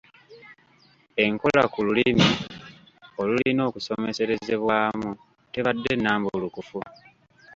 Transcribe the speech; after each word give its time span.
Enkola 1.23 1.61
ku 1.73 1.79
lulimi 1.85 2.29
olulina 3.21 3.61
okusomeserezebwamu 3.69 5.09
tebadde 5.53 5.91
nnambulukufu. 5.95 6.79